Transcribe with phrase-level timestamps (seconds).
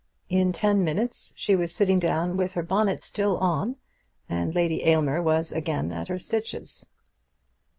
[0.29, 3.75] In ten minutes she was sitting down with her bonnet still on,
[4.27, 6.87] and Lady Aylmer was again at her stitches.